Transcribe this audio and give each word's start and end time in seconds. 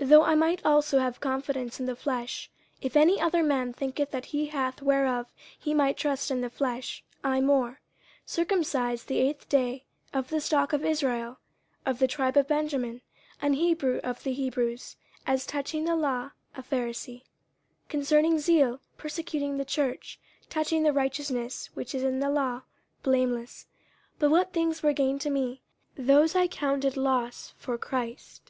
50:003:004 0.00 0.08
Though 0.08 0.22
I 0.24 0.34
might 0.34 0.66
also 0.66 0.98
have 0.98 1.20
confidence 1.20 1.78
in 1.78 1.86
the 1.86 1.94
flesh. 1.94 2.50
If 2.80 2.96
any 2.96 3.20
other 3.20 3.40
man 3.44 3.72
thinketh 3.72 4.10
that 4.10 4.24
he 4.24 4.46
hath 4.46 4.82
whereof 4.82 5.32
he 5.56 5.74
might 5.74 5.96
trust 5.96 6.32
in 6.32 6.40
the 6.40 6.50
flesh, 6.50 7.04
I 7.22 7.40
more: 7.40 7.80
50:003:005 8.26 8.26
Circumcised 8.30 9.06
the 9.06 9.18
eighth 9.20 9.48
day, 9.48 9.84
of 10.12 10.28
the 10.30 10.40
stock 10.40 10.72
of 10.72 10.84
Israel, 10.84 11.38
of 11.86 12.00
the 12.00 12.08
tribe 12.08 12.36
of 12.36 12.48
Benjamin, 12.48 13.00
an 13.40 13.52
Hebrew 13.52 13.98
of 14.02 14.24
the 14.24 14.32
Hebrews; 14.32 14.96
as 15.24 15.46
touching 15.46 15.84
the 15.84 15.94
law, 15.94 16.32
a 16.56 16.64
Pharisee; 16.64 17.22
50:003:006 17.88 17.88
Concerning 17.88 18.38
zeal, 18.40 18.80
persecuting 18.98 19.56
the 19.56 19.64
church; 19.64 20.18
touching 20.48 20.82
the 20.82 20.92
righteousness 20.92 21.70
which 21.74 21.94
is 21.94 22.02
in 22.02 22.18
the 22.18 22.28
law, 22.28 22.62
blameless. 23.04 23.66
50:003:007 24.14 24.18
But 24.18 24.30
what 24.32 24.52
things 24.52 24.82
were 24.82 24.92
gain 24.92 25.20
to 25.20 25.30
me, 25.30 25.62
those 25.96 26.34
I 26.34 26.48
counted 26.48 26.96
loss 26.96 27.54
for 27.56 27.78
Christ. 27.78 28.42